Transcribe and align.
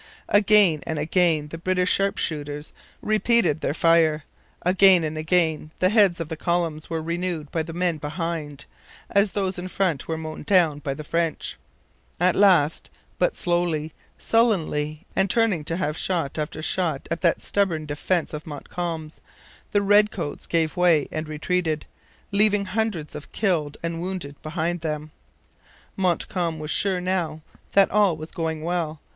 Again 0.29 0.79
and 0.87 0.97
again 0.97 1.49
the 1.49 1.59
British 1.59 1.91
sharpshooters 1.91 2.73
repeated 3.03 3.61
their 3.61 3.75
fire; 3.75 4.23
again 4.63 5.03
and 5.03 5.15
again 5.15 5.69
the 5.77 5.89
heads 5.89 6.19
of 6.19 6.27
the 6.27 6.35
columns 6.35 6.89
were 6.89 7.03
renewed 7.03 7.51
by 7.51 7.61
the 7.61 7.71
men 7.71 7.99
behind, 7.99 8.65
as 9.11 9.33
those 9.33 9.59
in 9.59 9.67
front 9.67 10.07
were 10.07 10.17
mown 10.17 10.41
down 10.41 10.79
by 10.79 10.95
the 10.95 11.03
French. 11.03 11.55
At 12.19 12.33
last, 12.35 12.89
but 13.19 13.35
slowly, 13.35 13.93
sullenly, 14.17 15.05
and 15.15 15.29
turning 15.29 15.63
to 15.65 15.77
have 15.77 15.97
shot 15.99 16.39
after 16.39 16.63
shot 16.63 17.07
at 17.11 17.21
that 17.21 17.43
stubborn 17.43 17.85
defence 17.85 18.33
of 18.33 18.47
Montcalm's, 18.47 19.21
the 19.71 19.83
redcoats 19.83 20.47
gave 20.47 20.75
way 20.75 21.07
and 21.11 21.27
retreated, 21.27 21.85
leaving 22.31 22.65
hundreds 22.65 23.13
of 23.13 23.31
killed 23.33 23.77
and 23.83 24.01
wounded 24.01 24.41
behind 24.41 24.81
them. 24.81 25.11
Montcalm 25.95 26.57
was 26.57 26.71
sure 26.71 26.99
now 26.99 27.41
that 27.73 27.91
all 27.91 28.17
was 28.17 28.31
going 28.31 28.63
well. 28.63 28.99